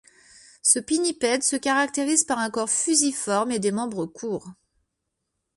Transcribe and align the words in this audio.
Ce 0.63 0.79
pinnipède 0.79 1.43
se 1.43 1.55
caractérise 1.55 2.23
par 2.23 2.39
un 2.39 2.49
corps 2.49 2.71
fusiforme 2.71 3.51
et 3.51 3.59
des 3.59 3.71
membres 3.71 4.07
courts. 4.07 4.49